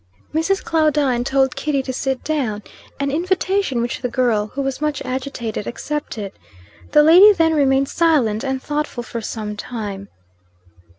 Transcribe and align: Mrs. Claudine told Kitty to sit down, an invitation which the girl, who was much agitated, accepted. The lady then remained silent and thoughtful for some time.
Mrs. 0.33 0.63
Claudine 0.63 1.23
told 1.23 1.55
Kitty 1.55 1.83
to 1.83 1.93
sit 1.93 2.23
down, 2.23 2.63
an 2.99 3.11
invitation 3.11 3.83
which 3.83 4.01
the 4.01 4.09
girl, 4.09 4.47
who 4.47 4.63
was 4.63 4.81
much 4.81 4.99
agitated, 5.05 5.67
accepted. 5.67 6.31
The 6.91 7.03
lady 7.03 7.33
then 7.33 7.53
remained 7.53 7.87
silent 7.89 8.43
and 8.43 8.59
thoughtful 8.63 9.03
for 9.03 9.21
some 9.21 9.55
time. 9.55 10.07